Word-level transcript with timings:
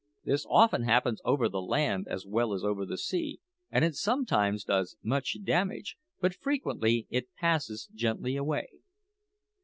This 0.23 0.47
often 0.49 0.81
happens 0.81 1.21
over 1.23 1.47
the 1.47 1.61
land 1.61 2.07
as 2.09 2.25
well 2.25 2.53
as 2.53 2.63
over 2.63 2.87
the 2.87 2.97
sea; 2.97 3.39
and 3.69 3.85
it 3.85 3.93
sometimes 3.93 4.63
does 4.63 4.95
much 5.03 5.37
damage, 5.43 5.95
but 6.19 6.33
frequently 6.33 7.05
it 7.11 7.31
passes 7.35 7.87
gently 7.93 8.35
away. 8.35 8.67